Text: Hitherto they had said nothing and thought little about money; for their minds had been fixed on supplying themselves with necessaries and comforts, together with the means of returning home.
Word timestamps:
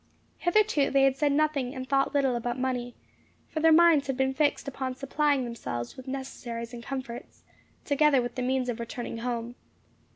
Hitherto 0.39 0.89
they 0.89 1.03
had 1.03 1.15
said 1.15 1.31
nothing 1.31 1.75
and 1.75 1.87
thought 1.87 2.15
little 2.15 2.35
about 2.35 2.57
money; 2.57 2.95
for 3.49 3.59
their 3.59 3.71
minds 3.71 4.07
had 4.07 4.17
been 4.17 4.33
fixed 4.33 4.67
on 4.81 4.95
supplying 4.95 5.43
themselves 5.43 5.95
with 5.95 6.07
necessaries 6.07 6.73
and 6.73 6.81
comforts, 6.81 7.43
together 7.85 8.19
with 8.19 8.33
the 8.33 8.41
means 8.41 8.67
of 8.67 8.79
returning 8.79 9.19
home. 9.19 9.53